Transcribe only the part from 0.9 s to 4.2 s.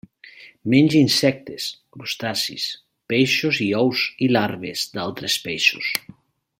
insectes, crustacis, peixos i ous